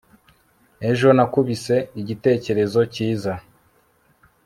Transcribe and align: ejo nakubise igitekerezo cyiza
ejo 0.89 1.07
nakubise 1.15 1.75
igitekerezo 2.01 2.79
cyiza 2.93 3.33